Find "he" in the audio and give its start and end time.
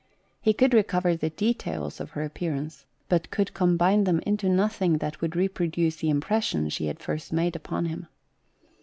0.41-0.51